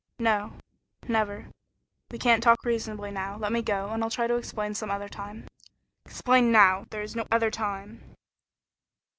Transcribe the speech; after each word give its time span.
"No, 0.17 0.53
never. 1.07 1.45
We 2.09 2.17
can't 2.17 2.41
talk 2.41 2.65
reasonably 2.65 3.11
now. 3.11 3.37
Let 3.37 3.51
me 3.51 3.61
go, 3.61 3.89
and 3.91 4.03
I'll 4.03 4.09
try 4.09 4.25
to 4.25 4.33
explain 4.33 4.73
some 4.73 4.89
other 4.89 5.07
time." 5.07 5.45
"Explain 6.07 6.51
now. 6.51 6.87
There 6.89 7.03
is 7.03 7.15
no 7.15 7.27
other 7.31 7.51
time." 7.51 8.01